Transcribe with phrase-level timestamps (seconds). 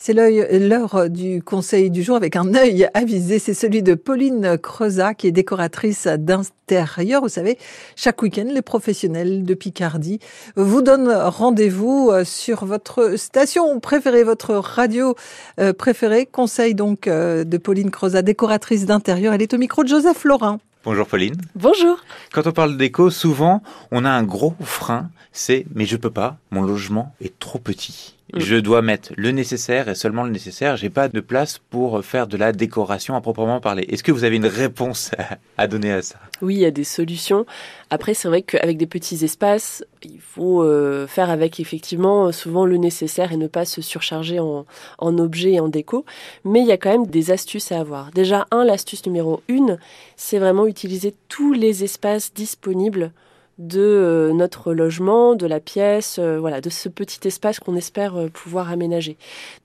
[0.00, 3.40] C'est l'heure du conseil du jour avec un œil avisé.
[3.40, 7.22] C'est celui de Pauline Creusa, qui est décoratrice d'intérieur.
[7.22, 7.58] Vous savez,
[7.96, 10.20] chaque week-end, les professionnels de Picardie
[10.54, 15.16] vous donnent rendez-vous euh, sur votre station préférée, votre radio
[15.58, 16.26] euh, préférée.
[16.26, 19.34] Conseil donc euh, de Pauline Creusa, décoratrice d'intérieur.
[19.34, 20.60] Elle est au micro de Joseph Laurin.
[20.84, 21.34] Bonjour Pauline.
[21.56, 21.98] Bonjour.
[22.32, 26.36] Quand on parle d'éco, souvent on a un gros frein, c'est mais je peux pas,
[26.52, 28.14] mon logement est trop petit.
[28.34, 28.40] Mm.
[28.40, 30.76] Je dois mettre le nécessaire et seulement le nécessaire.
[30.76, 33.86] J'ai pas de place pour faire de la décoration à proprement parler.
[33.88, 35.12] Est-ce que vous avez une réponse
[35.56, 36.18] à donner à ça?
[36.42, 37.46] Oui, il y a des solutions.
[37.90, 42.76] Après, c'est vrai qu'avec des petits espaces, il faut euh, faire avec effectivement souvent le
[42.76, 44.66] nécessaire et ne pas se surcharger en,
[44.98, 46.04] en objets et en déco.
[46.44, 48.10] Mais il y a quand même des astuces à avoir.
[48.12, 49.78] Déjà, un, l'astuce numéro une,
[50.16, 53.10] c'est vraiment utiliser tous les espaces disponibles
[53.58, 58.16] de euh, notre logement, de la pièce, euh, voilà, de ce petit espace qu'on espère
[58.16, 59.16] euh, pouvoir aménager.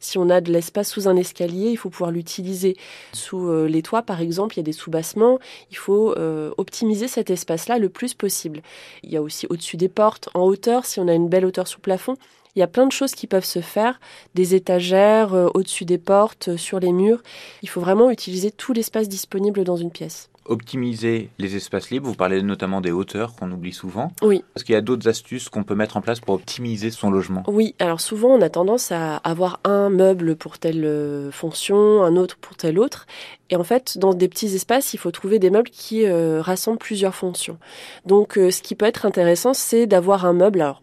[0.00, 2.76] Si on a de l'espace sous un escalier, il faut pouvoir l'utiliser
[3.12, 5.38] sous les toits, par exemple, il y a des sous-bassements,
[5.70, 6.14] il faut
[6.56, 8.62] optimiser cet espace-là le plus possible.
[9.02, 11.68] Il y a aussi au-dessus des portes, en hauteur, si on a une belle hauteur
[11.68, 12.16] sous plafond,
[12.54, 14.00] il y a plein de choses qui peuvent se faire,
[14.34, 17.22] des étagères au-dessus des portes, sur les murs.
[17.62, 22.08] Il faut vraiment utiliser tout l'espace disponible dans une pièce optimiser les espaces libres.
[22.08, 24.12] Vous parlez notamment des hauteurs qu'on oublie souvent.
[24.22, 24.44] Oui.
[24.56, 27.42] Est-ce qu'il y a d'autres astuces qu'on peut mettre en place pour optimiser son logement?
[27.46, 32.16] Oui, alors souvent on a tendance à avoir un meuble pour telle euh, fonction, un
[32.16, 33.06] autre pour telle autre.
[33.50, 36.78] Et en fait, dans des petits espaces, il faut trouver des meubles qui euh, rassemblent
[36.78, 37.58] plusieurs fonctions.
[38.06, 40.60] Donc euh, ce qui peut être intéressant, c'est d'avoir un meuble.
[40.60, 40.82] Alors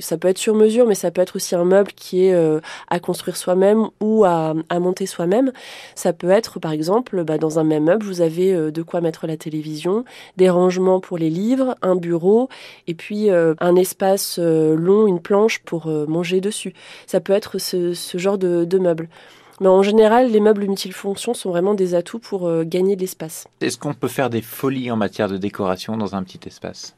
[0.00, 2.60] ça peut être sur mesure, mais ça peut être aussi un meuble qui est euh,
[2.88, 5.52] à construire soi-même ou à, monter soi-même.
[5.94, 9.00] Ça peut être, par exemple, bah, dans un même meuble, vous avez euh, de quoi
[9.00, 10.04] mettre la télévision,
[10.36, 12.48] des rangements pour les livres, un bureau,
[12.86, 16.74] et puis euh, un espace long, une planche pour manger dessus.
[17.06, 19.08] Ça peut être ce, genre de, de meuble.
[19.60, 23.46] Mais en général, les meubles multifonctions sont vraiment des atouts pour gagner de l'espace.
[23.60, 26.96] Est-ce qu'on peut faire des folies en matière de décoration dans un petit espace?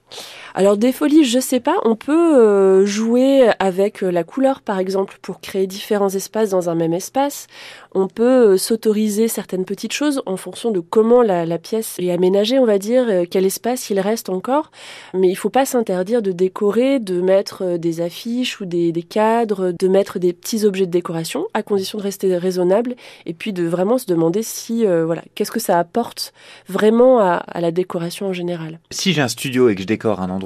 [0.54, 4.78] Alors des folies, je sais pas, on peut euh, jouer avec euh, la couleur par
[4.78, 7.46] exemple pour créer différents espaces dans un même espace.
[7.94, 12.58] On peut euh, s'autoriser certaines petites choses en fonction de comment la, pièce est aménagée,
[12.58, 14.70] on va dire, quel espace il reste encore.
[15.14, 19.88] Mais il faut pas s'interdire de décorer, de mettre des affiches ou des, cadres, de
[19.88, 22.96] mettre des petits objets de décoration, à condition de rester raisonnable,
[23.26, 26.32] et puis de vraiment se demander si, voilà, qu'est-ce que ça apporte
[26.68, 28.80] vraiment à, à la décoration en général.
[28.91, 30.41] Si j'ai un studio et que je décore un endroit,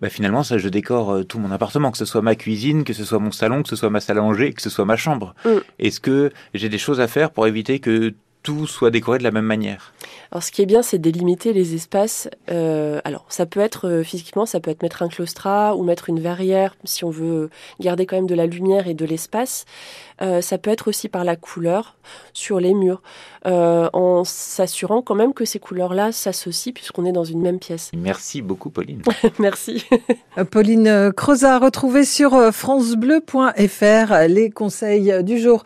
[0.00, 2.92] bah finalement ça je décore euh, tout mon appartement, que ce soit ma cuisine, que
[2.92, 4.96] ce soit mon salon, que ce soit ma salle à manger, que ce soit ma
[4.96, 5.34] chambre.
[5.44, 5.48] Mm.
[5.78, 9.30] Est-ce que j'ai des choses à faire pour éviter que tout soit décoré de la
[9.30, 9.92] même manière?
[10.32, 12.28] Alors ce qui est bien, c'est délimiter les espaces.
[12.50, 16.08] Euh, alors ça peut être euh, physiquement, ça peut être mettre un claustrat ou mettre
[16.08, 17.50] une verrière si on veut
[17.80, 19.64] garder quand même de la lumière et de l'espace.
[20.22, 21.96] Euh, ça peut être aussi par la couleur
[22.32, 23.02] sur les murs,
[23.44, 27.90] en s'assurant quand même que ces couleurs-là s'associent puisqu'on est dans une même pièce.
[27.96, 29.02] Merci beaucoup Pauline.
[29.38, 29.86] Merci.
[30.50, 35.64] Pauline Crozat, retrouvée sur francebleu.fr les conseils du jour.